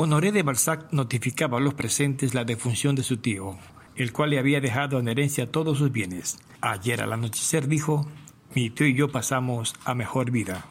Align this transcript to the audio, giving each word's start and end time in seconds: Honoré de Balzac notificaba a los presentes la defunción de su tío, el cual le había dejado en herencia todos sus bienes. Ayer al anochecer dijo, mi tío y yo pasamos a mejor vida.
Honoré 0.00 0.30
de 0.30 0.44
Balzac 0.44 0.92
notificaba 0.92 1.58
a 1.58 1.60
los 1.60 1.74
presentes 1.74 2.32
la 2.32 2.44
defunción 2.44 2.94
de 2.94 3.02
su 3.02 3.16
tío, 3.16 3.58
el 3.96 4.12
cual 4.12 4.30
le 4.30 4.38
había 4.38 4.60
dejado 4.60 5.00
en 5.00 5.08
herencia 5.08 5.50
todos 5.50 5.78
sus 5.78 5.90
bienes. 5.90 6.38
Ayer 6.60 7.02
al 7.02 7.12
anochecer 7.12 7.66
dijo, 7.66 8.06
mi 8.54 8.70
tío 8.70 8.86
y 8.86 8.94
yo 8.94 9.08
pasamos 9.08 9.74
a 9.84 9.96
mejor 9.96 10.30
vida. 10.30 10.66